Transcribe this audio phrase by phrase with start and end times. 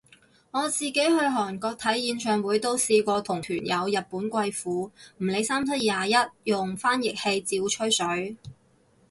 [0.49, 4.89] 我自己去韓國睇演唱會都試過同團有日本貴婦，
[5.19, 6.13] 唔理三七廿一
[6.45, 8.35] 用翻譯器照吹水